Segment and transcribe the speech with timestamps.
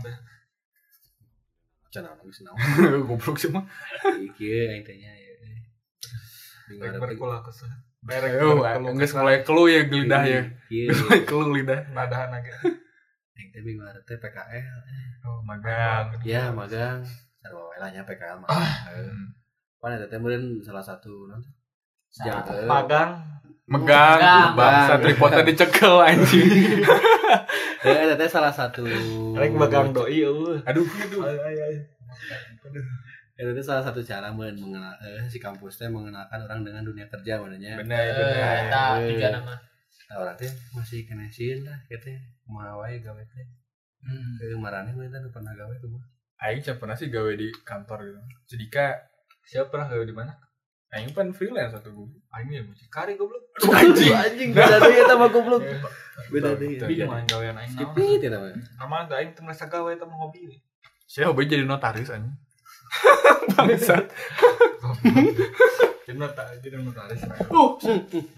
[0.00, 0.16] teh
[1.92, 2.58] Cenah nangis naon.
[3.08, 3.64] goblok sih mah
[4.36, 5.10] Ieu aing teh nya.
[6.98, 7.70] Berkulah kesel
[8.06, 10.40] Oh, enggak mulai kelu ya lidah ya.
[10.70, 10.94] Ieu.
[11.26, 11.90] Kelu lidah.
[11.90, 12.50] nadahan lagi
[13.34, 14.78] Aing teh bingung teh PKL.
[15.26, 17.02] oh magang Ya magang.
[17.42, 18.48] Sarua wae lah nya PKL mah.
[19.78, 21.42] Pan eta teh meureun salah satu naon
[22.16, 22.64] Jangan.
[22.66, 23.10] magang
[23.66, 24.54] Megang, Megang.
[24.54, 26.86] bangsa tripodnya dicekel anjing.
[27.82, 28.86] Heeh, eta teh salah satu.
[29.36, 31.20] rek magang doi eueuh Aduh, aduh.
[31.26, 31.74] Ay, ay, ay.
[33.36, 37.36] Itu salah satu cara men mengenal eh, si kampus teh mengenalkan orang dengan dunia kerja
[37.36, 37.76] mananya.
[37.76, 39.54] bener Eh, bener eta tujuan nama.
[40.06, 42.14] Nah, orang teh masih kenesin lah kita
[42.48, 43.46] mau wae gawe teh.
[44.06, 44.40] Hmm.
[44.40, 46.00] Ke marane mah eta nu pernah gawe tuh.
[46.40, 48.20] Aing pernah sih gawe di kantor gitu.
[48.48, 48.96] Sedika
[49.44, 50.32] siapa pernah gawe di mana
[50.94, 52.08] aing kan freelance atau gue.
[52.30, 53.42] aing ya mucikari goblok
[53.78, 54.14] Anjing.
[54.14, 55.62] anjing beda deui eta mah goblok.
[56.30, 56.78] Beda deui.
[56.78, 58.54] Bingung aing gawean aing naon Skipit eta mah.
[58.80, 60.46] Amal da aing teu merasa gawe eta mah hobi.
[61.10, 62.32] Saya hobi jadi notaris anjing.
[63.56, 64.06] Bangsat.
[66.06, 67.20] Jadi nota jadi notaris.
[67.50, 67.74] Uh,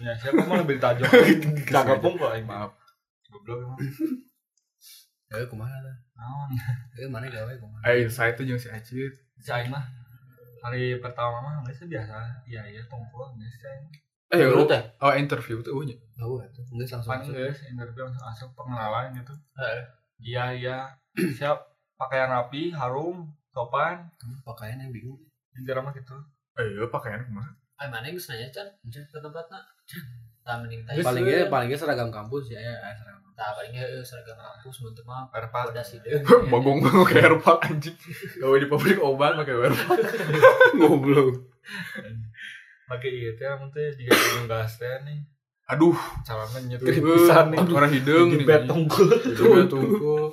[0.01, 1.05] Ya siapa mah lebih tajam.
[1.69, 2.73] Kagapung kok aing maaf.
[3.29, 3.79] Goblok emang.
[5.29, 5.97] Eh kumaha tah?
[6.17, 6.49] Naon?
[6.97, 7.85] Eh mana gawe kumaha?
[7.93, 9.12] aing saya tuh jeung si Acit.
[9.37, 9.85] Si aing mah
[10.62, 12.45] hari pertama mah geus biasa.
[12.47, 13.89] Iya iya geus aing.
[14.28, 14.83] Eh, oh, teh?
[15.00, 15.97] oh interview tuh uhnya.
[16.20, 16.61] Oh, atuh.
[16.77, 17.33] Geus langsung Pan masuk.
[17.33, 19.34] geus interview langsung masuk pengenalan gitu.
[19.56, 19.83] Heeh.
[20.20, 20.78] Iya iya.
[21.17, 21.59] Siap
[21.97, 24.12] pakaian rapi, harum, sopan.
[24.45, 25.20] Pakaian yang bingung.
[25.56, 26.17] Intinya mah gitu.
[26.61, 27.50] Eh, iya pakaian kumaha?
[27.78, 29.65] Ay mana geus nanya can ke tempatna.
[29.65, 30.05] Tah
[30.49, 30.77] tanya.
[30.89, 31.31] Geus, Paling we.
[31.31, 33.21] ge paling ge seragam kampus ya, ya eh, seragam.
[33.33, 35.69] Tah paling ge seragam kampus mun teu mah Perpa.
[35.69, 36.01] udah sih
[36.53, 37.97] Bagong bagong kayak airpack anjing.
[38.39, 40.01] Gawe di pabrik obat pakai airpack.
[40.81, 41.37] Goblok.
[42.87, 45.21] Pakai iya teh amun teh juga hidung gas teh nih.
[45.69, 45.93] Aduh,
[46.25, 47.61] Calonnya Aduh, nyetir pisan nih.
[47.61, 48.47] Orang hidung Di nih.
[48.49, 49.05] bed tungkul.
[49.12, 50.33] Jadi tunggu.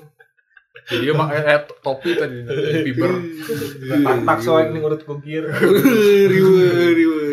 [0.85, 2.37] Jadi dia pakai eh, topi tadi
[2.85, 3.11] fiber.
[4.21, 5.43] Tak soek nih urut kukir.
[5.43, 5.83] Riwe
[6.31, 7.24] riwe riwe.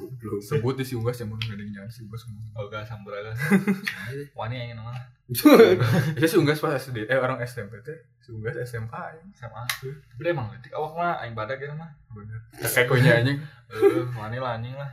[0.00, 0.40] Goblok.
[0.40, 2.48] Sebut di si Unggas yang mau ngedeng jangan si Unggas ngomong.
[2.56, 3.36] Oga samburaga.
[4.38, 4.96] Wani yang nama
[6.20, 8.00] Ya si Unggas pas SD, eh orang SMP teh.
[8.24, 9.22] Si Unggas SMA ya.
[9.36, 9.68] sama.
[9.68, 11.92] Tapi emang letik awak mah aing badak gitu mah.
[12.10, 12.40] Bener.
[12.56, 13.38] Kayak konya anjing.
[13.70, 14.90] Eh, wani lah anjing lah.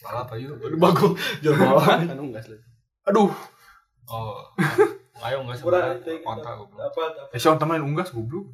[0.00, 0.56] Balap ayo.
[0.56, 1.12] Aduh bagus.
[1.44, 2.00] Jual bawah.
[2.00, 2.64] Anu gas lagi.
[3.04, 3.28] Aduh.
[4.08, 4.40] Oh.
[5.20, 6.88] Ayo enggak sebenarnya kontak goblok.
[7.32, 8.48] Eh si teman Unggas goblok.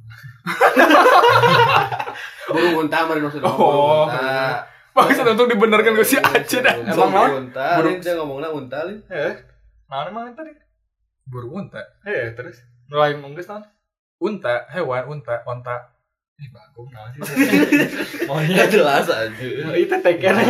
[2.51, 3.47] Burung unta mari maksudnya.
[3.47, 4.11] Oh.
[4.91, 5.07] Unta.
[5.07, 6.75] Maksud untuk dibenarkan ke si Aceh dah.
[6.83, 7.31] Emang naon?
[7.47, 8.99] unta, saya ngomongnya unta, Lin.
[9.07, 9.35] Eh.
[9.87, 10.51] Nah, emang tadi.
[11.27, 11.79] Burung unta.
[12.03, 12.59] Eh, terus.
[12.91, 13.63] Nulain mungkin non.
[14.19, 15.95] Unta, hewan, unta, onta.
[16.41, 17.21] Ih, bagus nah sih.
[18.33, 19.29] Oh iya jelas aja.
[19.77, 20.35] Itu teker.
[20.41, 20.49] Eh,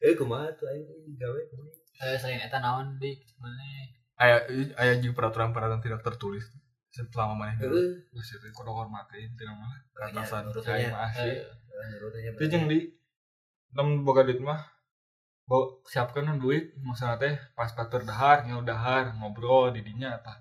[0.06, 0.86] eh kumaha tuh aing
[1.18, 1.70] gawe kumaha?
[2.06, 4.48] Eh selain eta naon dik mana Aya
[4.80, 6.46] aya jeung peraturan-peraturan tidak tertulis
[7.04, 8.08] selama mana Heeh.
[8.08, 9.76] Buset, kudu hormatin teh mah.
[10.00, 10.48] atasan.
[10.56, 10.88] Saya.
[11.20, 12.88] Eh, Itu jeung di
[13.70, 14.56] nem boga duit mah
[15.44, 20.34] Bo, siapkan duit masalah teh pas batur dahar nyau dahar ngobrol di dinya apa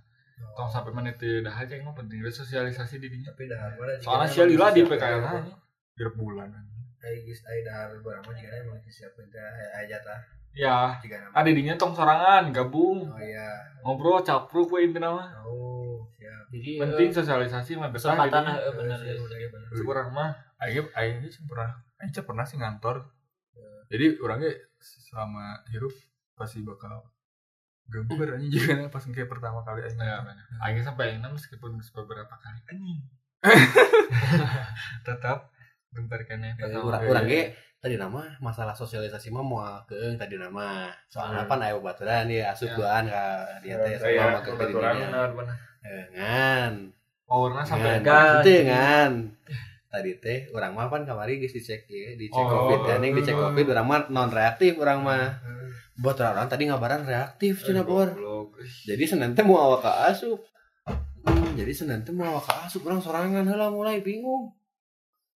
[0.51, 3.93] tong sampai menit teu dahar ceng mah penting sosialisasi di dinya Tapi dahar mana?
[4.01, 5.53] soalnya sia lila di PKL nya
[5.93, 6.49] Biar bulan.
[6.97, 9.43] Aing geus aya dahar mah jigana emang disiapkeun teh
[9.77, 10.19] aya tah.
[10.51, 11.27] ya Jigana.
[11.29, 13.45] ada dinya tong sorangan gabung Oh iya.
[13.83, 16.45] ngobrol capruk we intina mah Oh, siap.
[16.49, 18.53] jadi penting eh, sosialisasi mah kesempatan dinya.
[18.57, 19.83] eh, bener Iya, bener, bener.
[19.83, 23.05] kurang mah Aing aing pernah aing pernah sih ngantor.
[23.85, 24.49] Jadi orangnya
[24.79, 25.93] selama hirup
[26.33, 27.05] pasti bakal
[27.85, 30.17] ganggu berani juga pas kayak pertama kali aing ya
[30.59, 32.99] aing sampai enam meskipun beberapa kali anjing
[35.05, 35.53] tetap
[35.93, 40.89] bentar kene Eh, pertama Urang ge tadi nama masalah sosialisasi mah moal keung tadi nama.
[41.07, 42.75] Soalnya pan aya babaturan ya asup Ya.
[42.75, 43.23] duaan ka
[43.61, 45.05] dia teh sama dirinya.
[45.05, 45.74] benar benar Eh,
[46.13, 46.73] ngan.
[47.25, 49.11] powernya sampai gas Teu ngan.
[49.89, 53.33] Tadi teh urang mah pan kamari geus dicek ye, dicek Oh, Covid ya, ning dicek
[53.33, 53.39] eh.
[53.39, 55.39] Covid urang mah non reaktif urang mah.
[55.95, 58.11] Buat orang tadi ngabaran reaktif por.
[58.11, 58.59] Goblok.
[58.83, 60.43] Jadi Senin teh mau awak ka asup.
[61.23, 64.51] Hmm, jadi Senin teh mau awak ka asup urang sorangan heula mulai bingung.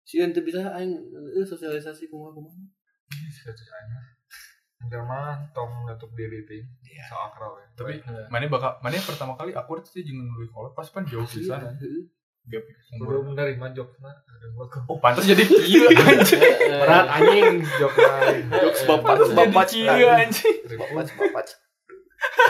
[0.02, 0.96] Sieun teu bisa aing
[1.36, 2.58] eh, sosialisasi kumaha kumaha.
[4.78, 6.62] Entar mah tong nutup diri teh.
[6.86, 7.04] Iya.
[7.10, 7.66] So akrab ya.
[7.74, 7.92] Tapi
[8.30, 11.62] mana bakal mana pertama kali aku sih jeung nulis kolot pas pan jauh pisan.
[11.78, 12.06] Heeh.
[12.48, 12.64] Gak
[13.04, 14.14] belum menerima jok mah.
[14.88, 16.40] Oh, pantas jadi kieu anjing.
[16.80, 18.42] Berat anjing jok lain.
[18.48, 20.56] Jokes bapak bapak kieu anjing.
[20.78, 21.44] Bapak bapak.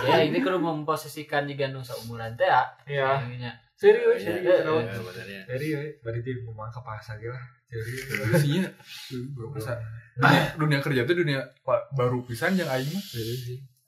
[0.08, 3.67] ya ini kudu memposisikan juga nu seumuran teh ya Iya.
[3.78, 4.42] Serius, Iya, serius.
[4.44, 4.82] iya, Raul.
[4.82, 5.42] iya.
[5.46, 7.42] Serius, berarti rumah kepas lagi lah.
[7.64, 8.34] Serius.
[8.34, 8.70] Isinya.
[9.54, 9.72] Masa
[10.18, 11.40] dunia, dunia kerja tuh dunia
[11.94, 13.04] baru pisan yang aing mah.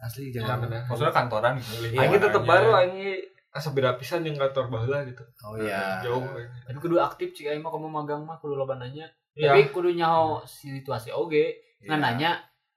[0.01, 3.21] asli Ya, jangan maksudnya kantoran gitu Iya, Aing tetep baru aing
[3.51, 5.21] asa beda pisan jeung kantor baheula gitu.
[5.45, 6.23] oh iya Jauh.
[6.65, 9.05] Tapi kudu aktif sih aing mah kamu magang mah kudu loba nanya.
[9.37, 9.53] Iya.
[9.53, 11.59] Tapi kudu nyaho situasi oge.
[11.83, 11.93] Iya.
[11.93, 12.31] Ngan nanya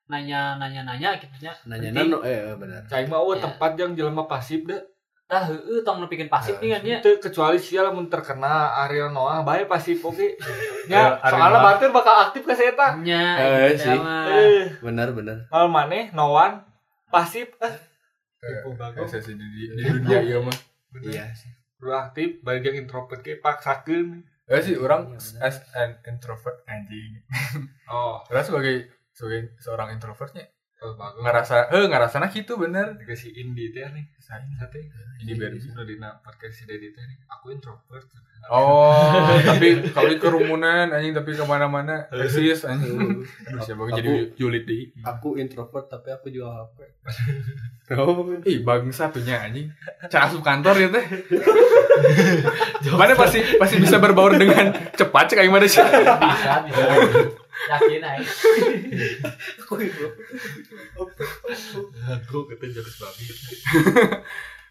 [0.03, 1.53] nanya nanya nanya gitu nya.
[1.63, 3.39] nanya nano eh eh, benar Cai mah Ya.
[3.39, 4.81] tempat yang jelema pasif deh.
[5.33, 6.97] Tah heueuh tong nepikeun pasif nih kan nya.
[6.99, 10.21] Itu kecuali sia lamun terkena Ariel Noah bae pasif oke.
[10.83, 12.93] Ya, Ya, soalnya batur bakal aktif ke saya tah.
[12.99, 13.97] Nya Eh, gitu sih.
[13.97, 14.27] mah.
[14.29, 16.61] Eh, benar benar mal maneh Nowan
[17.07, 17.73] pasif eh
[18.69, 19.09] bagus.
[19.09, 20.53] sesi di, dunia iya mah
[21.01, 21.49] iya sih
[21.79, 24.21] Udah aktif balik yang introvert ke paksakeun.
[24.43, 27.23] ya sih orang Iya, as an introvert anjing
[27.87, 28.75] Oh, orang sebagai
[29.09, 30.43] sebagai seorang introvertnya
[30.83, 31.21] oh bagus.
[31.23, 34.05] ngerasa eh ngerasana gitu bener dikasih indie teh nih.
[34.19, 34.79] Saya Sate.
[35.23, 37.17] ini biar Udah dina podcast si Dedi teh nih.
[37.31, 38.07] Aku introvert.
[38.51, 43.23] Oh, tapi kalau di kerumunan anjing tapi ke mana-mana persis anjing.
[43.63, 44.91] Siapa Aku- jadi julid deh.
[44.99, 46.77] aku introvert tapi aku jual HP
[47.95, 49.71] oh Ih, bang satunya anjing.
[50.11, 51.05] Cara asup kantor ya teh.
[52.99, 55.79] Mana pasti pasti bisa berbaur dengan cepat cek aing mana sih.
[55.79, 56.83] Bisa bisa.
[57.69, 58.27] Yakin aing.
[59.61, 60.17] aku introvert
[62.21, 62.37] Aku
[62.73, 63.23] jokes babi.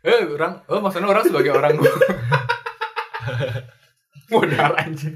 [0.02, 1.78] Eh, orang, oh maksudnya orang sebagai orang
[4.34, 5.14] modal anjing.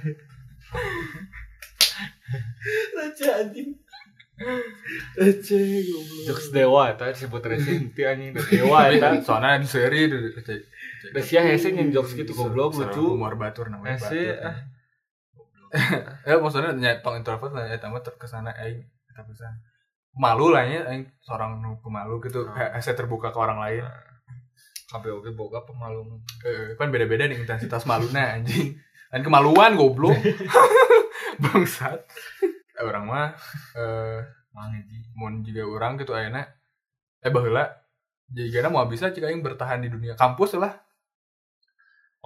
[2.95, 3.75] Raja anjing
[5.19, 5.83] Raja goblok
[6.29, 9.19] Jokes dewa eta disebut resin ti anjing dewa eta.
[9.27, 10.31] Soalnya di seri di
[11.11, 13.03] Da sia hese nyen jokes gitu goblok lucu.
[13.17, 14.47] Humor batur namanya Hese batur.
[14.47, 14.57] ah.
[16.29, 18.81] Eh maksudnya nyetong introvert lah ya tamu terkesana aing
[19.13, 19.61] eta pisan.
[20.17, 22.49] Malu lah ya aing seorang nu pemalu gitu.
[22.49, 22.57] Oh.
[22.57, 23.85] Hese terbuka ke orang lain.
[24.89, 26.23] Kabeh oge boga pemalu.
[26.47, 28.79] Eh, kan beda-beda nih intensitas maluna anjing.
[29.13, 30.17] Dan kemaluan goblok.
[31.43, 32.01] Bangsat.
[32.77, 33.29] Eh, orang mah
[33.77, 34.21] eh
[35.17, 36.49] mun juga orang gitu ayeuna
[37.21, 37.69] eh baheula
[38.33, 40.86] jadi mau bisa jika aing bertahan di dunia kampus lah.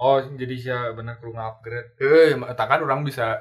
[0.01, 1.93] Oh, jadi sia bener kudu upgrade.
[2.01, 3.37] Eh, takkan orang bisa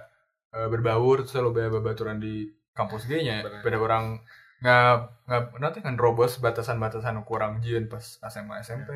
[0.52, 2.44] eh, berbaur terus lo babaturan di
[2.76, 3.40] kampus nya.
[3.40, 3.64] Bener.
[3.64, 4.20] Beda orang
[4.60, 8.92] nggak nggak nanti kan robos batasan-batasan kurang jieun pas SMA SMP.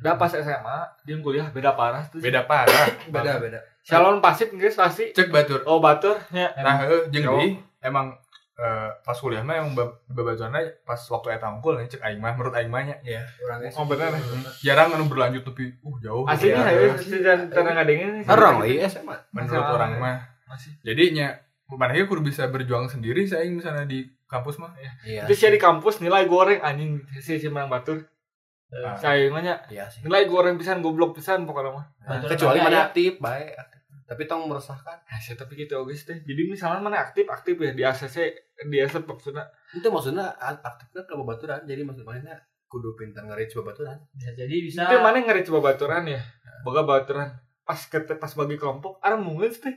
[0.00, 2.24] Da pas SMA, dia kuliah beda parah tuh.
[2.24, 2.88] Beda parah.
[3.12, 5.12] beda beda Calon pasif geus pasti.
[5.12, 5.64] Cek batur.
[5.68, 6.52] Oh, batur nya.
[6.56, 7.48] Nah, jeung deui
[7.84, 8.16] emang
[8.58, 12.32] eh, pas kuliah mah emang bab- babaturanna pas waktu eta unggul nih cek aing mah
[12.32, 14.10] menurut aing mah nya ya orangnya Oh, bener.
[14.58, 16.24] jarang anu berlanjut tapi uh jauh.
[16.24, 18.26] Aslinya Ya, ya, dan tenang ngadengin.
[18.26, 19.72] orang lagi SMA menurut Masalah.
[19.72, 20.74] orang mah Masih.
[20.82, 21.38] jadinya
[21.68, 24.72] mana ya kudu bisa berjuang sendiri saya misalnya di kampus mah
[25.04, 28.08] iya Itu sia di kampus nilai goreng anjing si si menang batur.
[28.70, 28.92] Ah.
[28.94, 31.86] Saya nanya iya sih nilai goreng pisan goblok pisan pokoknya mah.
[32.02, 33.48] Nah, kecuali tapi mana aya- aktif baik.
[34.08, 36.16] Tapi tong meresahkan Ah, saya tapi gitu guys teh.
[36.18, 38.16] Jadi misalnya mana aktif aktif ya di ACC
[38.64, 39.44] di ACC maksudnya.
[39.70, 42.32] itu maksudnya aktifnya ke babaturan jadi maksud mana
[42.64, 44.82] kudu pintar nge-reach babaturan Bisa jadi bisa.
[44.82, 46.20] Itu mana ngeri coba baturan ya.
[46.60, 47.28] Boga baturan.
[47.62, 49.76] Pas kete pas bagi kelompok ada mungkin teh.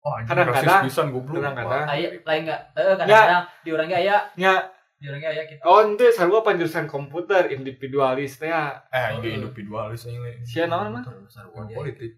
[0.00, 1.84] oh anjing Kadang-kadang- pisan goblok Kadang-kadang.
[1.86, 2.60] Aya lain enggak?
[2.72, 4.54] Eh kadang-kadang di orangnya aya, Ya,
[4.94, 5.60] di orangnya aya gitu.
[5.60, 8.80] oh itu sarua penjurusan komputer individualis teh ya.
[8.88, 11.02] eh ini individualis ini Sia naon mah?
[11.04, 12.16] Ilmu politik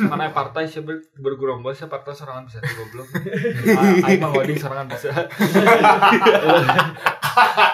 [0.00, 3.08] Mana partai sih ber, bergerombol sih partai sorangan bisa tuh goblok.
[3.76, 5.10] Ah, Aing mah wading sorangan bisa.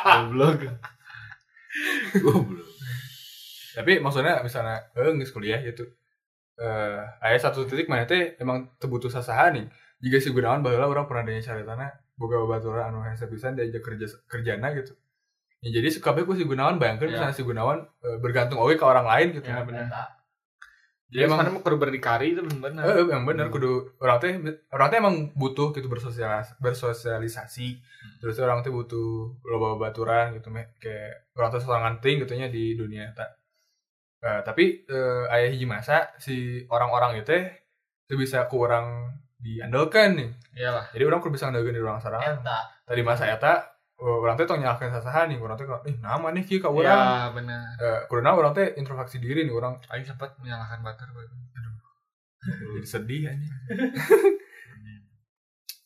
[0.04, 0.60] Goblok.
[2.22, 2.68] goblok
[3.74, 5.82] tapi maksudnya misalnya eh nggak kuliah gitu
[6.54, 9.66] eh aya satu titik mana teh emang terbutuh sasaha nih
[9.98, 14.06] jika si Gunawan baheula orang pernah danya caritana boga babaturan anu hese pisan diajak kerja
[14.30, 14.94] kerjana gitu
[15.58, 17.18] ya, jadi kabeh ku si Gunawan bayangkan Ya.
[17.18, 19.90] misalnya si Gunawan eh, bergantung oke ke orang lain gitu Ya, bener.
[21.14, 22.82] Jadi emang- mau kudu berdikari itu bener.
[22.82, 24.34] Eh, eh, yang bener kudu orang teh
[24.74, 27.68] orang teh emang butuh gitu bersosialis bersosialisasi.
[28.18, 32.50] Terus orang teh butuh loba baturan gitu meh kayak orang teh sorangan ting gitu nya
[32.50, 33.38] di dunia tak
[34.24, 37.44] Eh, tapi eh, aya hiji masa si orang-orang itu teh
[38.08, 40.30] teu bisa ku orang diandalkan nih.
[40.56, 40.88] Iyalah.
[40.96, 42.40] jadi orang kudu bisa andalkeun di orang sarang.
[42.88, 46.58] Tadi masa eta orang teh tong nyalahkeun sasaha nih orang teh eh nama nih kieu
[46.58, 47.62] ka urang Ya bener.
[47.78, 51.08] Eh, orang teh introspeksi diri nih orang Aing sempat menyalahkan batur.
[52.44, 53.48] jadi sedih aja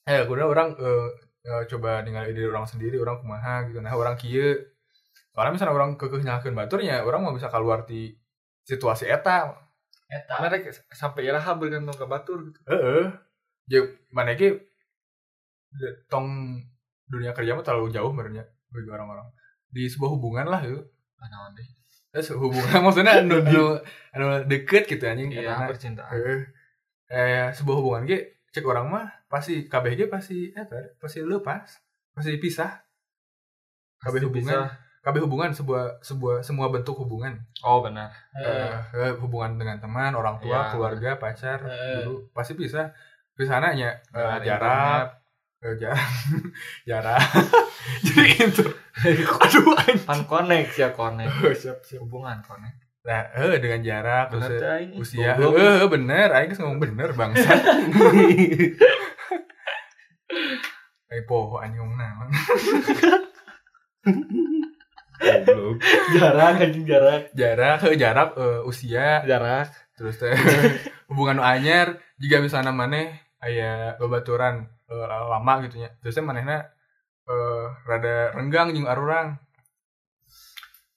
[0.11, 1.09] eh kudu orang eh,
[1.47, 4.59] eh, coba ningali diri orang sendiri orang kumaha gitu nah orang kieu
[5.31, 8.11] soalnya misalnya orang kekeh nyalakeun baturnya orang mau bisa keluar di
[8.67, 9.55] situasi eta
[10.09, 10.41] Eta.
[10.41, 10.57] Mana
[10.89, 12.59] sampai iraha bergantung ke batur gitu.
[12.65, 13.13] heeh
[13.69, 14.33] ya mana
[15.77, 16.57] de- tong
[17.09, 19.29] dunia kerja mah terlalu jauh sebenarnya bagi orang-orang
[19.67, 20.81] di sebuah hubungan lah itu
[21.17, 21.67] Ah, naon deh.
[22.11, 23.65] eh hubungan maksudnya anu anu,
[24.13, 26.09] anu deket gitu anjing Iya, percintaan.
[26.11, 26.43] eh
[27.09, 31.69] eh sebuah hubungan ge cek orang mah pasti KBG pasti eta pasti lepas
[32.11, 32.71] pasti kabeh
[34.15, 34.73] Pasti hubungan bisa.
[35.01, 40.39] kabeh hubungan sebuah sebuah semua bentuk hubungan oh benar Eh, eh, hubungan dengan teman orang
[40.39, 40.71] tua Iya.
[40.71, 42.03] keluarga pacar Eh.
[42.03, 42.95] dulu pasti bisa
[43.35, 45.07] pisananya eh, Dengan jarak
[45.63, 46.11] eh, jarak
[46.89, 47.23] jarak
[48.07, 48.65] jadi itu.
[48.99, 49.99] Aduh anjing.
[50.07, 51.31] pan connect ya connect.
[51.59, 52.01] Siap siap.
[52.03, 52.79] Hubungan connect.
[53.07, 55.35] Nah eh dengan jarak benar terus usia.
[55.39, 56.29] eh eh, bener.
[56.35, 57.51] Aing ngomong bener bangsa.
[61.09, 62.29] Eh poho anjing naon
[66.13, 69.25] jarak anjing jarak jarak eh, jarak eh, usia.
[69.25, 70.37] Jarak terus teh
[71.11, 75.91] hubungan anyar jika misalnya maneh aya babaturan eh, lama gitu nya.
[76.03, 76.67] Terus manehna
[77.29, 79.37] eh rada renggang jeung arurang.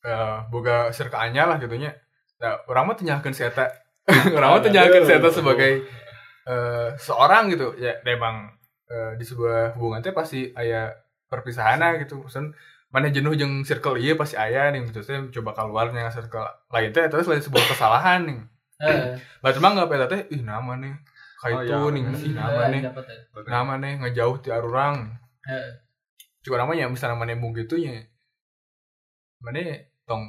[0.02, 0.90] Eh boga
[1.22, 1.94] anyar lah gitu nya.
[2.42, 3.70] Nah urang mah tenyakeun si eta
[4.36, 5.86] urang mah tenyakeun si eta sebagai
[6.50, 7.78] eh seorang gitu.
[7.78, 8.50] Ya memang
[8.90, 10.90] eh, di sebuah hubungan teh pasti aya
[11.30, 12.20] perpisahan gitu.
[12.26, 12.52] Maksudnya,
[12.92, 14.84] mana jenuh jeung circle iya pasti aya nih.
[14.90, 16.44] Terus teh coba keluarnya circle
[16.74, 18.40] lain teh terus lain sebuah kesalahan nih.
[18.82, 19.14] Heeh.
[19.46, 20.94] Lah cuma nggak peta teh, ih nama nih,
[21.42, 22.22] kayak Oh, iya, nih, bener.
[22.22, 22.92] ih nama nih, ya.
[23.50, 25.18] nama nih ngejauh ti arurang.
[25.50, 25.72] Heeh.
[26.46, 28.06] Cuma namanya misalnya mana mung gitu nya,
[29.42, 29.62] mana
[30.06, 30.24] tong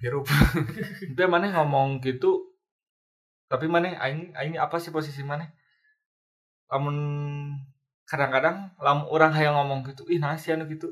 [0.00, 0.28] hirup.
[1.12, 2.50] itu mana ngomong gitu
[3.50, 5.50] tapi mana aing aing apa sih posisi mana
[6.70, 6.96] lamun
[8.06, 10.86] kadang-kadang lam orang hayang ngomong gitu ih nasi anu gitu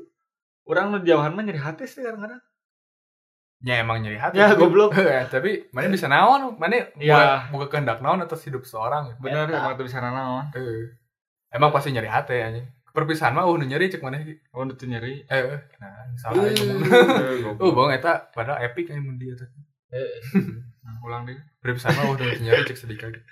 [0.67, 2.43] orang nu jauhan mah nyeri hati sih kadang-kadang
[3.59, 4.35] Ya emang nyari hati.
[4.35, 4.95] Ya, tapi- goblok.
[5.11, 7.11] Ya, tapi mana bisa naon, mana Ya.
[7.11, 9.11] buka, buka kehendak naon atas hidup seorang.
[9.17, 9.59] bener Eta.
[9.59, 10.95] emang tuh bisa naon Eh,
[11.51, 12.61] emang pasti nyari hati aja.
[12.89, 14.33] Perpisahan mah uh nu nyari cek mana sih?
[14.49, 16.41] oh itu nyeri Eh, eh, nah salah.
[16.41, 19.45] Eh, Oh, bang eta padahal epic aja mun dia teh.
[20.79, 23.11] Nah, ulang deh Perpisahan mah udah nyari cek sedikit.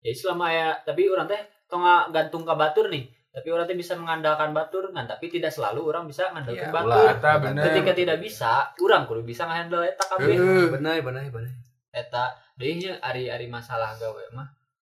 [0.00, 3.08] Ya selama ya tapi orang teh tong gantung ke batur nih.
[3.34, 6.82] Tapi orang teh bisa mengandalkan batur kan, tapi tidak selalu orang bisa Ya, mengandalkan ulah.
[6.86, 7.06] batur.
[7.10, 7.62] Eta bener.
[7.66, 10.32] Ketika tidak bisa, orang kudu bisa ngehandle eta kabeh.
[10.32, 11.52] Eh, Benar, benar, benar.
[11.90, 12.22] Eta
[12.54, 14.46] deui ari-ari masalah gawe mah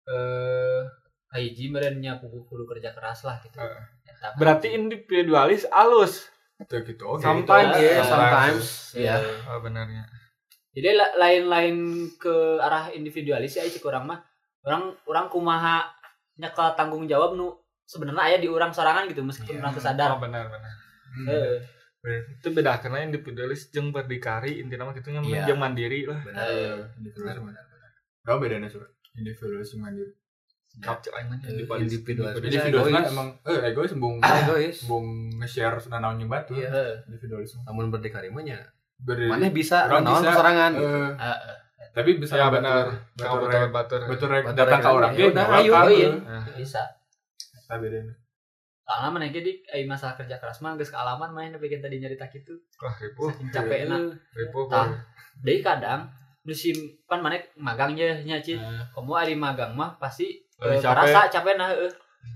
[0.07, 0.83] eh
[1.33, 3.57] hiji merenya kudu kudu kerja keras lah gitu.
[3.57, 3.85] Heeh.
[4.07, 6.27] Eta berarti individualis alus
[6.59, 7.05] Gitu gitu.
[7.07, 7.25] Oke.
[7.25, 8.67] Sometimes, Ya, ya, sometimes.
[8.93, 9.15] Ya.
[9.17, 10.05] Eh, oh, benernya
[10.71, 11.77] Jadi la- lain-lain
[12.15, 14.21] ke arah individualis ya cik orang mah.
[14.61, 15.89] Orang orang kumaha
[16.37, 17.49] nyekel tanggung jawab nu
[17.91, 19.61] sebenarnya aya di orang sorangan gitu meskipun Iya.
[19.61, 20.09] orang sadar.
[20.11, 20.73] oh benar benar
[21.11, 21.27] Hmm.
[21.27, 21.59] Heeh.
[22.33, 25.43] itu beda karena individualis jeung berdikari intinya mah gitu nya Iya.
[25.45, 26.47] jeung mandiri lah Benar.
[26.47, 26.79] Eh,
[27.13, 28.39] Benar benar benar.
[28.39, 28.79] Bedanya sih?
[29.13, 30.15] Individualis mandiri.
[30.71, 32.63] kapcuk aing mah individualis individualis.
[32.63, 33.11] Egois.
[33.11, 34.77] emang eh egois embung Egois.
[34.81, 35.07] embung
[35.37, 36.55] nge-share nanaon jeung batu.
[36.55, 37.03] Iya.
[37.05, 37.59] Individualis.
[37.61, 38.63] Namun berdikari mah nya.
[39.03, 40.73] Mana bisa Orang naon bisa, sorangan.
[40.73, 41.57] eh, Heeh.
[41.91, 43.67] tapi bisa ya benar betul
[44.07, 45.89] Batur datang ka urang ya ge udah, ayo, kan.
[46.55, 46.83] Bisa.
[47.71, 48.11] Eta bedana.
[48.83, 52.59] Soalnya mana jadi ai masalah kerja keras mah geus kealaman main bikin tadi nyarita kitu.
[52.77, 54.03] wah ripuh Saking capek enak.
[54.35, 54.91] ripuh Tah.
[55.39, 56.11] Deui kadang
[56.43, 56.75] musim
[57.07, 58.59] kan mana magang je nya Cid.
[58.59, 61.07] Nah, Kamu ari magang mah pasti eh, capek.
[61.07, 61.87] kerasa capek nah heeh.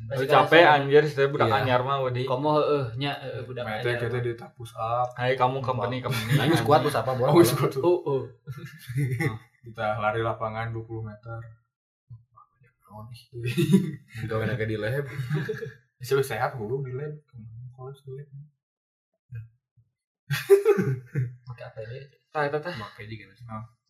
[0.06, 1.56] Lu Pasti capek anjir saya budak Iya.
[1.60, 4.00] anyar mah wedi Kamu heeh nya heeh budak Mete anyar.
[4.00, 5.10] kita di tapus up.
[5.14, 7.26] hai kamu company company ini squad bos apa bos?
[7.26, 7.82] Oh, squad tuh.
[7.82, 8.22] Oh, oh.
[9.64, 11.40] Kita lari lapangan 20 meter.
[14.30, 15.06] Gawe naga di lab.
[16.00, 17.12] Bisa sehat dulu di lab.
[17.74, 18.28] Kalau di lab.
[21.44, 21.92] Pakai APD.
[22.34, 23.30] tah eta teh Make juga.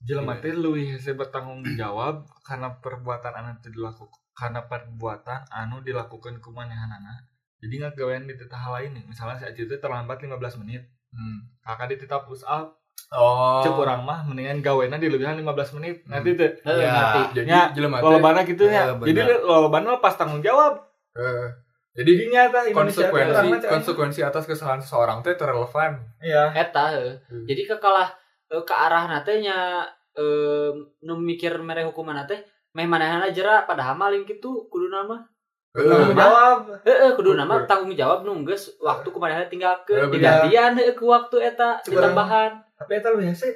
[0.04, 6.44] jelema teh leuwih hese bertanggung jawab karena perbuatan anu teu dilakukan karena perbuatan anu dilakukan
[6.44, 7.25] ku manehanana
[7.64, 10.84] jadi ngagawean di tetah lain nih misalnya si teh terlambat 15 menit
[11.14, 11.46] Hmm.
[11.62, 12.75] kakak di tetap push up
[13.11, 13.63] Oh.
[13.63, 15.47] cek urang mah mendingan gawena di lebihan 15
[15.79, 16.91] menit nanti teh Heeh, Ya.
[16.91, 17.21] ngerti.
[17.33, 20.83] Jadi nya jelema teh lolobana gitu nya Eh, jadi lolobana lepas tanggung jawab
[21.15, 21.47] eh,
[21.95, 23.71] jadi jadi nyata teh konsekuensi cai.
[23.71, 25.95] konsekuensi atas kesalahan seseorang teh terrelevan.
[26.19, 27.15] iya Eta heeh.
[27.25, 27.47] Hmm.
[27.47, 28.11] Jadi kekalah
[28.49, 33.95] eh, ke arah nate nya eh, nu mikir mere hukuman nate meh manehna jera padahal
[33.95, 35.23] maling kitu kudu nama
[35.71, 40.75] tanggung Eh, jawab heeh kudu nama tanggung jawab nu geus waktu kumanehna tinggalkeun Eh, digantian
[40.93, 42.03] ku waktu eta Cukup.
[42.03, 43.50] ditambahan tapi eta lebih hese.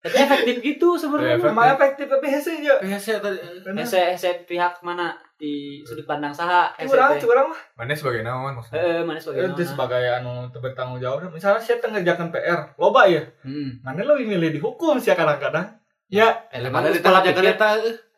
[0.00, 1.36] Tapi efektif gitu Eh, sebenarnya.
[1.36, 1.52] Efektif.
[1.52, 3.38] emang efektif tapi hese aja Biasa tadi.
[3.76, 5.12] hese hese pihak mana?
[5.36, 7.20] Di sudut pandang saha hese curang teh.
[7.20, 8.80] curang mah Mana sebagai naon maksudnya?
[8.80, 13.02] heeh mana sebagai itu naon sebagai anu bertanggung jawab misalnya saya tengah ngerjakan PR loba
[13.06, 13.20] ya?
[13.42, 13.76] Hmm.
[13.82, 15.68] Mana lebih milih dihukum sih kadang-kadang?
[16.08, 16.48] Ya.
[16.48, 17.68] Eta mah Daripada geus kita pola kerjakan pikir eta.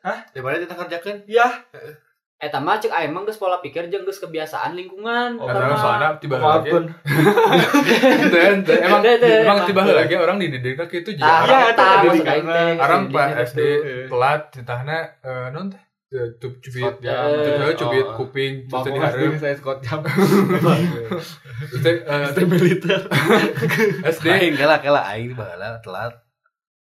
[0.03, 0.19] Hah?
[0.31, 1.15] Daripada kita kerjakan.
[1.27, 1.47] ya
[2.43, 6.09] eta mah cek aing mah geus pola pikir jeung geus kebiasaan lingkungan Oh, Karena soalnya
[6.19, 6.75] tiba lagi.
[8.51, 8.75] Ente.
[8.83, 12.35] Emang emang tiba lagi orang dididik gitu jadi Tah, Iya,
[12.83, 14.07] orang eta pas SD tuh.
[14.11, 15.79] telat ditahna eh non teh
[16.11, 17.31] eh, cubit jam.
[17.31, 18.15] cubit Eh, cubit oh.
[18.19, 20.03] kuping terus di hareup saya Scott jam
[21.63, 21.87] Terus
[22.35, 23.01] eh, militer
[24.13, 26.11] SD Aing kela kela aing baheula telat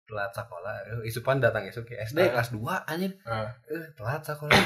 [0.09, 0.75] telat sekolah.
[0.89, 2.33] Eh, Isupan datang esuk ke SD Ah.
[2.35, 3.13] kelas 2 anjir.
[3.23, 3.47] Ah.
[3.69, 4.59] Eh, telat sekolah.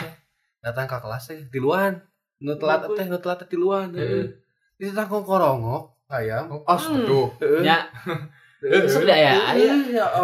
[0.65, 2.01] Datang ke kelas teh tiluan.
[2.41, 3.93] Nu telat teh nu telat teh tiluan.
[3.93, 4.33] Heeh.
[4.81, 6.49] Itu tangkong korongok ayam.
[6.49, 6.65] oh
[7.05, 7.29] tuh.
[7.61, 7.85] Ya,
[8.65, 9.33] Besok dah ya.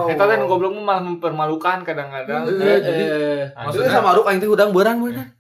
[0.09, 3.05] Kita kan goblok mah malah mempermalukan kadang-kadang jadi
[3.53, 5.37] Maksudnya sama Ruk aing teh udang beurang bener.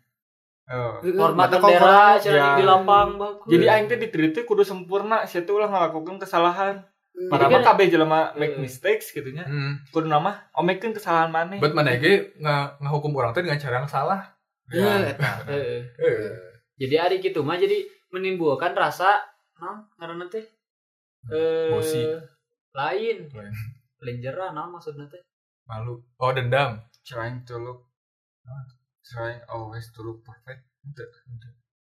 [0.70, 1.02] Oh.
[1.02, 2.54] hormat bendera cara Ya.
[2.54, 3.50] di lapang bagus.
[3.50, 6.86] jadi aing teh diteriti kudu sempurna situ lah ngelakukan kesalahan
[7.26, 9.90] padahal mah kan- kabeh jelema make mistakes gitu nya hmm.
[9.90, 13.90] kudu nama omekeun kesalahan maneh buat mana ge nggak ngehukum orang teh dengan cara yang
[13.90, 14.30] salah
[14.70, 15.30] Ya, eta.
[15.50, 15.78] Heeh.
[15.98, 16.30] Eh,
[16.80, 19.20] Jadi hari gitu mah jadi menimbulkan rasa
[19.60, 20.40] nah karena teh
[21.28, 22.00] eh Emosi.
[22.72, 23.52] lain Lain.
[24.00, 25.20] lenjera nah maksudnya teh
[25.68, 27.84] malu oh dendam trying to look
[29.04, 31.04] trying always to look perfect ente.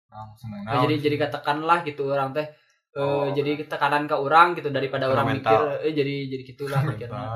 [0.07, 2.55] Nah, jadi jadi katakanlah gitu orang teh eh,
[2.95, 3.27] Oh.
[3.35, 5.51] jadi tekanan ke orang gitu daripada orang mental.
[5.51, 7.27] mikir eh jadi jadi gitulah mikirnya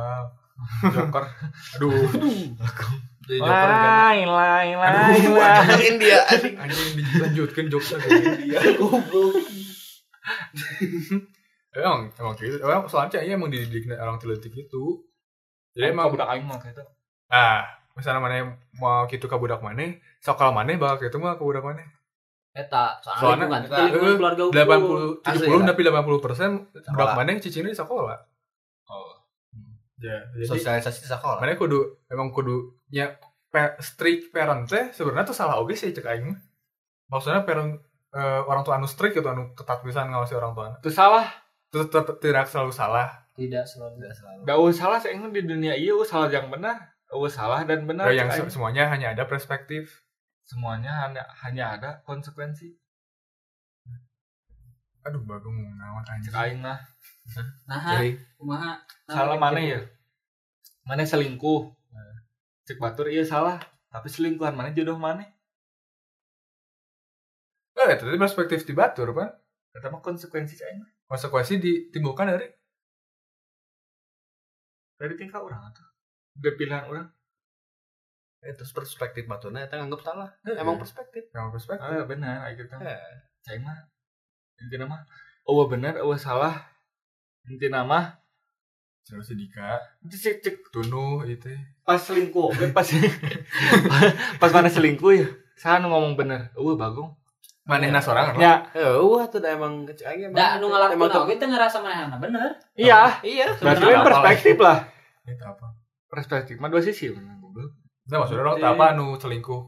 [0.94, 1.24] joker.
[1.78, 1.92] Aduh.
[3.28, 5.92] Kan lain lain lain Aduh, lain.
[6.00, 6.54] dia anjing.
[6.96, 8.58] dilanjutkan jokesnya kayak dia.
[11.76, 12.56] Emang emang gitu.
[12.60, 15.04] Emang soalnya iya emang dididik orang teletik itu.
[15.76, 16.82] Jadi emang budak aing mah gitu.
[17.28, 21.42] Ah misalnya mana yang mau gitu ke budak mana sokal mana bakal gitu mah ke
[21.42, 21.82] budak mana
[22.54, 24.54] eta soalnya Soalnya, lingkungan eh, keluarga hukum.
[24.54, 25.66] delapan puluh tujuh Asli, puluh ya?
[25.66, 28.18] tapi delapan puluh persen budak mana cicingnya di sekolah
[29.98, 31.38] ya jadi Sosialisasi di sekolah.
[31.42, 33.18] mana kudu emang kudu ya
[33.50, 36.34] pe, strict parent teh sebenarnya tuh salah oke sih cek aing.
[37.10, 37.82] Maksudnya parent
[38.14, 41.26] eh, orang tua anu strict gitu anu ketat bisa ngawasi orang tua itu salah.
[41.68, 43.28] Itu tetap tidak selalu salah.
[43.36, 44.00] Tidak selalu.
[44.00, 44.40] Tidak selalu.
[44.48, 48.12] Gak usah salah saya di dunia iya usah salah yang benar usah salah dan benar
[48.12, 50.04] Gak yang semuanya hanya ada perspektif.
[50.44, 52.72] Semuanya hanya hanya ada konsekuensi
[55.08, 56.32] aduh bagus mau nawan anjing.
[56.36, 56.78] Aing mah
[57.68, 58.80] nah Jadi kumaha?
[59.08, 59.80] Nah, salah mana ya?
[60.84, 61.72] mana selingkuh?
[62.68, 63.56] Cek batur iya salah.
[63.88, 65.24] Tapi selingkuhan mana jodoh mana?
[67.78, 69.32] Eh itu tadi perspektif di batur kan
[69.94, 70.90] mah konsekuensi aing mah.
[71.06, 72.50] konsekuensi ditimbulkan dari?
[74.98, 75.86] Dari tingkah orang atau
[76.34, 77.06] dari pilihan orang
[78.42, 80.30] eh, terus perspektif batuna eta nganggep salah.
[80.42, 80.82] Eh, Emang eh.
[80.82, 81.30] perspektif.
[81.30, 81.86] yang perspektif.
[81.86, 82.76] Ah benar ayo kita.
[82.82, 82.98] Ya.
[83.46, 83.78] cek aing mah
[84.62, 85.00] intinya mah
[85.46, 86.54] oh benar oh salah.
[87.48, 88.18] Intinya mah
[89.08, 89.80] Jauh sedika.
[90.04, 90.54] Itu cek cek.
[90.68, 91.48] Tunuh itu
[91.80, 92.52] pas selingkuh.
[92.52, 92.84] Oke pas
[94.36, 95.24] pas mana selingkuh ya?
[95.56, 97.16] Saya nu ngomong bener uh bagong.
[97.64, 98.68] Mana nas orang ya
[99.00, 100.36] wah tuh da emang cek aing emang.
[100.36, 102.52] da nu ngalakuin emang tuh- oge teh ngerasa manehna bener.
[102.76, 103.16] Iya.
[103.24, 103.56] Iya.
[103.56, 104.84] berarti perspektif lah.
[105.24, 105.66] Itu apa?
[106.12, 107.40] Perspektif mah dua sisi bener.
[107.40, 107.72] Goblok.
[108.12, 109.62] Nah maksudnya orang apa anu selingkuh?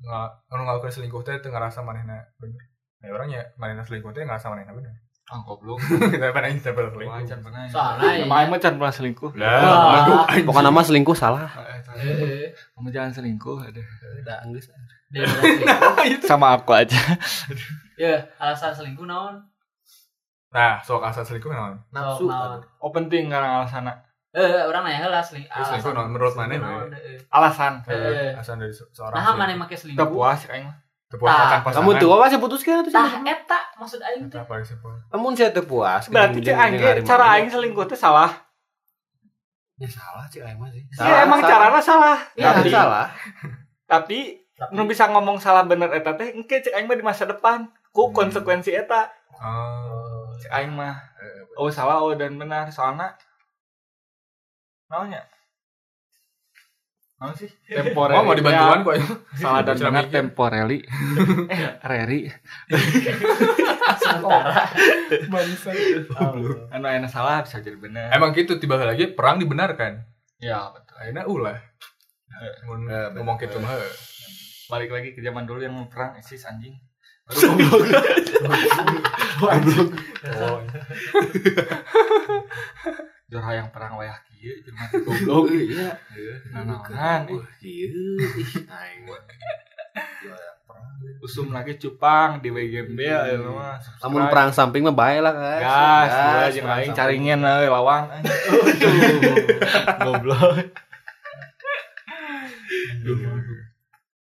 [0.00, 2.64] Nggak anu ngelakuin selingkuh teh teu ngerasa manehna bener
[3.06, 4.90] ya orangnya manehna selingkuh teh ngerasa manehna bener.
[5.26, 5.78] Ah goblok.
[6.22, 7.18] Tapi pernah ini pernah selingkuh.
[7.18, 8.22] Wah, can pernah Soalnya ya.
[8.26, 9.30] Sama Aing mah pernah selingkuh.
[9.34, 9.58] Lah
[10.02, 11.50] aduh Pokoknya nama selingkuh salah.
[11.50, 11.94] Eh, can.
[11.98, 12.46] Heeh.
[12.78, 13.82] kamu jangan selingkuh ada
[14.22, 14.70] Da Inggris.
[15.10, 16.22] Berarti.
[16.30, 16.98] sama aku aja.
[17.98, 19.42] Ya alasan selingkuh naon?
[20.54, 21.74] Nah soal asal selingkuh naon?
[21.90, 22.30] Nafsu.
[22.78, 23.90] Oh penting karena alasan
[24.36, 26.14] eh orang nanya Terus selingkuh naon?
[26.14, 27.18] Menurut heeh.
[27.34, 27.82] alasan.
[27.90, 28.30] Eh.
[28.36, 30.06] asal dari se- seorang nah mana make selingkuh?
[30.06, 30.70] Kita puas aing
[31.06, 31.70] pasangan.
[31.72, 32.38] Kamu tuh apa sih?
[32.38, 32.90] Putuskan tuh?
[32.90, 34.36] tah eta maksud aing teh.
[34.36, 34.90] apa sih Pol?
[35.06, 36.10] Kamu saya terpuas.
[36.10, 38.34] berarti cek aing cara aing selingkuh teh salah.
[39.76, 40.82] Ya salah cek aing mah sih.
[40.92, 42.18] Iya emang caranya salah.
[42.34, 43.06] Ya, tapi salah.
[43.86, 44.18] tapi
[44.56, 47.64] Tapi- nu bisa ngomong salah bener eta teh engke cek aing mah di masa depan.
[47.92, 48.16] Ku Hmm.
[48.16, 49.06] konsekuensi eta.
[49.32, 50.96] Oh, cek aing mah.
[51.54, 52.66] Oh salah oh dan benar.
[52.66, 53.14] Soalnya
[54.86, 55.22] naonnya
[57.16, 57.48] naon sih?
[57.72, 58.12] Temporary.
[58.12, 59.04] Oh, mau dibantuan kok ya.
[59.40, 60.84] salah dan benar temporary.
[61.48, 62.28] Eh reri.
[63.96, 64.68] Sementara.
[65.26, 65.70] Bangsa.
[66.70, 68.12] anu enak salah bisa jadi benar.
[68.12, 70.04] Emang gitu tiba lagi perang dibenarkan.
[70.36, 70.94] ya betul.
[70.96, 71.58] Akhirnya ulah.
[72.68, 73.72] Mun Eh, ngomong gitu mah.
[74.66, 76.74] balik lagi ke zaman dulu yang mau perang ISIS anjing.
[77.26, 77.38] Oh,
[83.26, 85.44] Jor yang perang wayah jeung mati goblok.
[85.56, 86.34] Iya.
[86.52, 87.88] Nanaonan Wah, iya.
[87.88, 89.00] Ih, aing
[91.20, 93.76] usum lagi cupang di WGMB ya mah.
[94.04, 95.60] Lamun perang samping mah bae lah kan.
[95.60, 97.26] gas, gas jeung aing samping.
[97.26, 98.02] caringin we lawan.
[100.04, 100.54] Goblok.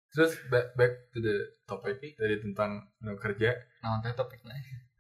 [0.10, 3.56] Terus back, back to the topic dari tentang kerja.
[3.86, 4.52] Naon teh topiknya?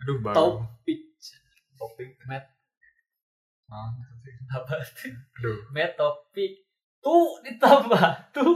[0.05, 0.63] Aduh, baru.
[0.63, 0.99] topik
[1.75, 2.58] Topik Met.
[3.69, 3.91] Naon?
[4.49, 5.61] apa sih Aduh.
[5.69, 6.65] met topik
[6.99, 8.01] tuh ditambah
[8.33, 8.51] tuh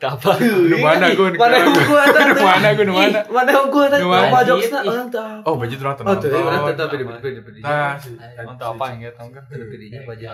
[0.00, 0.36] Apa?
[0.36, 1.32] Nu mana gun?
[1.34, 2.20] Mana ada?
[2.28, 2.86] Nu mana gun?
[2.88, 3.20] Nu mana?
[3.26, 3.96] Mana ada?
[3.98, 4.28] Nu mana?
[4.28, 4.84] Apa jokesna?
[4.84, 4.92] Ih.
[4.92, 5.36] Orang tahu.
[5.48, 7.58] Oh, baju orang Oh, tuh, orang tetap beda beda beda beda.
[7.64, 7.92] Nah.
[8.44, 9.42] Mantap apa yang tahu kan?
[9.48, 10.24] Beda bedanya baju.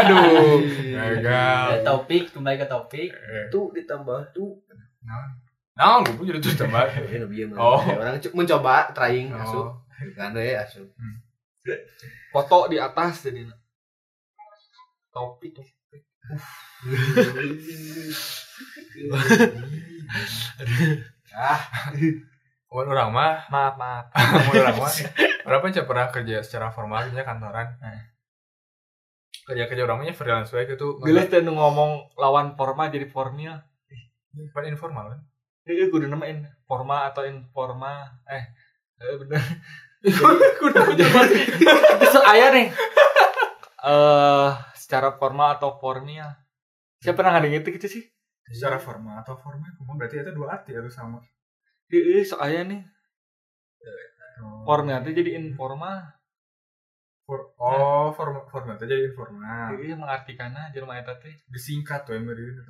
[0.00, 0.56] Aduh,
[0.88, 1.66] gagal.
[1.84, 4.56] Topik kembali ke topik Eh, Tuh ditambah tuh.
[5.78, 7.78] Nah, gue pun jadi tuh bieu Oh.
[7.78, 9.30] Orang mencoba trying.
[9.36, 9.76] Oh,
[10.16, 10.88] Kan we asup.
[12.32, 13.44] Foto di atas jadi
[15.12, 15.58] topik
[22.68, 24.04] Mun orang mah, maaf maaf.
[24.12, 24.92] Mun orang mah,
[25.48, 27.80] orang pun pernah kerja secara formal kerja kantoran.
[27.80, 28.02] Eh.
[29.48, 31.00] Kerja kerja orangnya freelance wae gitu.
[31.00, 33.56] Gelis teh ngomong lawan forma jadi formil.
[34.52, 35.20] Pan informal kan.
[35.68, 38.20] Iya, kudu namain forma atau informa.
[38.28, 38.44] Eh,
[42.02, 42.70] Besok ayah nih.
[43.78, 46.26] Eh, secara formal atau formil.
[47.02, 48.02] Siapa pernah ngadeng itu gitu sih?
[48.48, 51.20] Secara formal atau formal, kamu berarti itu dua arti atau sama.
[51.92, 52.80] Iya, ayah nih.
[54.64, 56.16] Formil itu jadi informal.
[57.28, 59.76] For, oh, formal formal itu jadi informal.
[59.76, 61.36] Iya, mengartikannya jelema eta teh.
[61.52, 62.62] Disingkat tuh emang itu.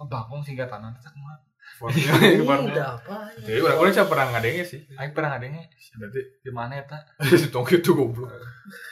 [0.00, 1.36] Bagong singkatan nanti mah.
[1.76, 2.72] Ini formal.
[2.72, 3.16] udah apa?
[3.44, 4.80] Jadi orang orang siapa pernah ngadengnya sih.
[4.96, 5.62] Aing pernah ngadengnya
[5.96, 6.98] Berarti di mana eta?
[7.52, 8.32] tong itu goblok.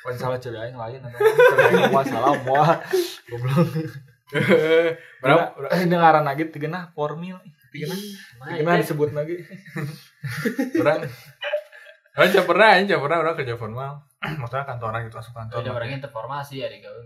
[0.05, 1.19] Pan salah cewek aing lain atau
[1.89, 2.77] moal salah moal.
[3.29, 3.67] Goblok.
[5.23, 5.45] Berapa?
[5.73, 7.41] Eh, dengaran lagi tigena formil.
[7.73, 7.95] Tigena
[8.41, 9.37] Nah, tigena itu disebut lagi.
[10.81, 11.09] Orang
[12.15, 13.93] Orang siapa pernah, siapa pernah orang kerja formal.
[14.41, 15.67] Maksudnya kantoran gitu, masuk kantor.
[15.67, 17.01] ada orang informasi ya di gawe.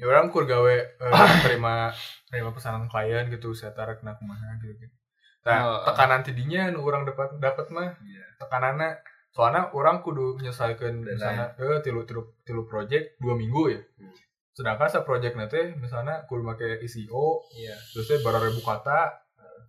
[0.00, 1.12] Ya orang kur gawe eh,
[1.44, 1.92] terima
[2.26, 4.94] terima pesanan klien gitu, saya tarik kena kumaha gitu gitu.
[5.40, 5.80] Nah, Oh.
[5.84, 7.92] tekanan tidinya nu orang dapat dapat mah
[8.36, 8.96] tekanannya
[9.30, 13.80] soalnya orang kudu menyelesaikan misalnya eh tilu tilu tilu project dua minggu ya.
[14.00, 14.12] Hmm.
[14.50, 17.76] Sedangkan sa project nanti misalnya kudu make ICO, Iya.
[17.92, 19.20] terus teh barang ribu kata.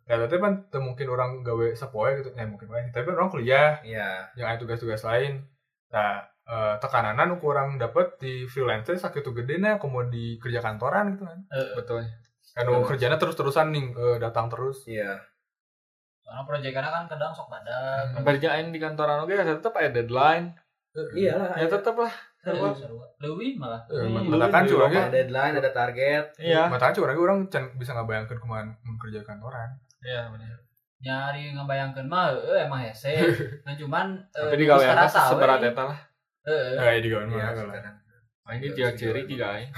[0.09, 2.67] Ya nanti kan mungkin orang gawe sepoe gitu, ya mungkin.
[2.67, 4.27] Tapi orang kuliah, Iya.
[4.35, 5.45] yang ada tugas-tugas lain.
[5.87, 11.15] Nah, eh, tekananan kurang dapat di freelance sakit tuh gede nah, komo di kerja kantoran
[11.15, 11.39] gitu kan.
[11.73, 12.03] Betul.
[12.59, 12.87] Anu Betul.
[12.91, 14.83] kerjanya terus-terusan nih eh, datang terus.
[14.85, 15.15] Iya.
[16.21, 20.55] karena proyekannya kan kadang sok badak Kerjain di kantoran oke tetap ada deadline.
[21.11, 21.55] Iya lah.
[21.59, 22.13] Ya tetap lah.
[23.19, 26.25] Lebih malah Eh, Hmm, matakan curangnya, Ada deadline, ada target.
[26.39, 26.71] Iya.
[26.71, 29.69] matakan curangnya orang can bisa ngabayangkan ke mana kerja kantoran.
[30.01, 30.55] Iya benar.
[31.01, 33.17] nyari ngebayangkan mah eh, emang hese
[33.65, 34.85] nah cuman Tapi di we.
[35.09, 35.97] seberat eta lah.
[36.41, 36.73] Heeh.
[36.77, 37.73] Eh, di kawan Iya, kalau.
[37.73, 37.95] sekarang.
[38.51, 39.71] Ini tiga ciri tiga aing.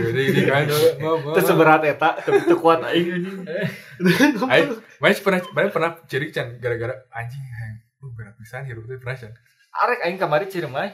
[0.00, 0.64] Jadi di kan.
[0.64, 3.36] Terus seberat eta tapi teu kuat aing anjing.
[4.48, 7.42] Ayo, Mas pernah mana pernah ciri can gara-gara anjing.
[8.00, 9.32] Uh, berat pisan hirup teh pernah can.
[9.76, 10.88] Arek aing kamari ciri mah.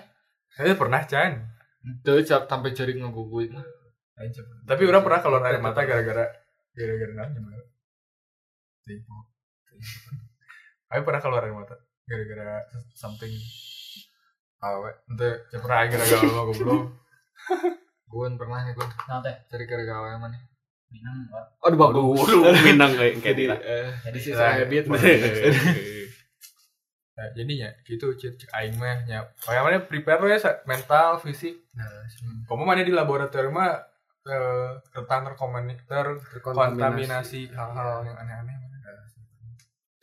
[0.59, 1.47] Saya pernah can.
[2.03, 3.63] Teu cap sampai ciri ngaguguit mah.
[4.19, 4.35] Aing.
[4.67, 6.25] Tapi orang pernah kalau air mata gara-gara
[6.75, 7.63] gara-gara nanya mah.
[8.83, 9.17] Tipu.
[10.91, 11.79] Ayo pernah keluar air mata
[12.11, 12.65] gara-gara
[12.97, 13.31] something
[14.75, 14.91] awe.
[15.11, 16.83] Ente cek pernah aing gara-gara lu goblok.
[18.11, 20.39] Gun pernah nih gun nah teh cari gara-gara yang mana?
[20.87, 21.67] minum Pak.
[21.67, 22.31] Aduh bagus.
[22.63, 23.57] Minang kayak Jadi gitu.
[23.59, 24.87] eh Jadi this is a habit.
[27.17, 29.25] Nah, jadinya gitu cek cek aing mah nya.
[29.41, 31.65] Kayak mana prepare sa- mental, fisik.
[31.73, 31.89] Nah,
[32.45, 33.73] Kamu mana di laboratorium mah
[34.29, 38.53] eh, rentan terkontaminasi hal-hal yang aneh-aneh.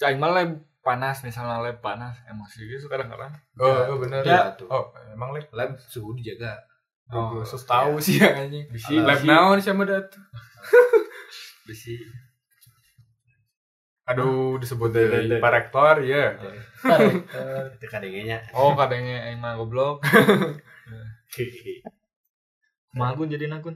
[0.01, 3.31] Aing mah lab panas misalnya lab panas emosi gitu kadang-kadang.
[3.55, 4.19] Oh, oh bener.
[4.27, 4.51] Ya.
[4.67, 6.59] Oh, emang lab Lab suhu dijaga.
[7.07, 8.67] Oh, sus tahu sih ya anjing.
[8.67, 10.11] Bisi, Lab naon sih sama dat.
[11.67, 11.95] Bisi.
[14.03, 16.35] Aduh, disebut dari Pak Rektor, ya.
[17.79, 18.43] Itu kadangnya.
[18.51, 20.03] Oh kadangnya aing mah goblok.
[22.99, 23.73] Magun jadi nagun.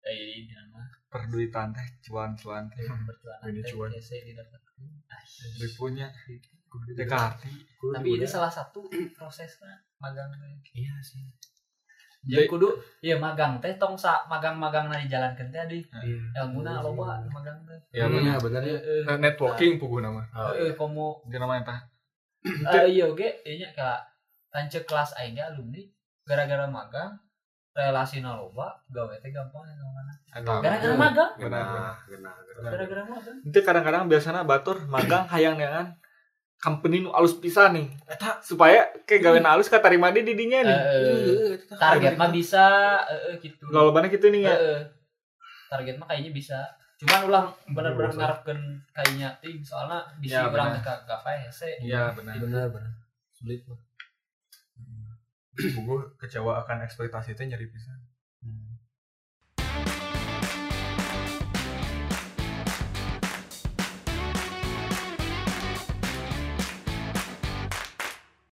[0.00, 0.80] eh ini nama
[1.12, 2.86] Perduitan teh cuan-cuan teh.
[2.86, 3.90] berjualan Ini teh cuan.
[5.56, 6.06] Ripunya
[6.94, 7.50] Dekati.
[7.90, 10.30] tapi itu salah satu prosesnya magang.
[10.70, 11.24] Iya sih.
[12.20, 12.68] jadi kudu
[13.00, 16.44] iya magang teh tong sa magang-magang na dijalankeun teh di Iya.
[16.44, 18.12] ilmuna loba magang teh Ya Hmm.
[18.12, 18.22] benar.
[18.22, 18.76] Iya, benar ya.
[18.76, 19.16] Heeh.
[19.18, 20.20] Networking puguh nama.
[20.30, 21.80] Oh, Heeh, komo Di namanya tah.
[22.44, 24.04] Eh, iya oke inya ka
[24.52, 25.80] lanceuk kelas aing alumni
[26.22, 27.16] gara-gara magang
[27.70, 30.12] relasi loba gawe teh gampang ya mana
[30.58, 32.70] gara-gara magang Genah, genah, genah.
[32.70, 35.94] gara-gara magang Itu kadang-kadang biasanya batur magang hayang dengan
[36.56, 37.88] company nu alus pisan nih.
[38.04, 40.76] Eta supaya kayak gawe alus katarima di didinya nih.
[40.76, 41.52] Heeh.
[41.72, 42.64] target mah bisa
[43.06, 44.52] heeh gitu Lolobana gitu nih ya.
[44.52, 44.80] Heeh.
[45.72, 46.58] target mah kayaknya bisa
[47.00, 48.60] cuman ulang bener-bener ngarepkeun
[48.92, 50.76] kayaknya ting soalnya bisa Ya, urang benar.
[50.76, 52.36] teh ka gawe hese Iya benar.
[52.36, 52.92] Benar, benar.
[53.32, 53.80] Sulit mah.
[55.54, 58.09] Puguh kecewa akan ekspektasi teh nyeri pisan.